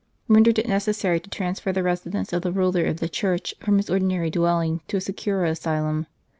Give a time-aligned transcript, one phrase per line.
[0.27, 3.87] rendered it necessary to transfer the residence of the Ruler of the Church, from his
[3.87, 6.07] ordinary dwelling, to a securer asylum.